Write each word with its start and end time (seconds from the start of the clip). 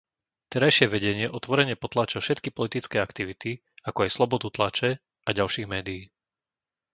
Terajšie 0.53 0.87
vedenie 0.95 1.27
otvorene 1.39 1.75
potláča 1.83 2.17
všetky 2.25 2.49
politické 2.57 2.97
aktivity, 3.07 3.51
ako 3.87 3.97
aj 4.09 4.13
slobodu 4.17 4.47
tlače 4.55 4.91
a 4.97 5.29
ďalších 5.39 5.67
médií. 5.73 6.03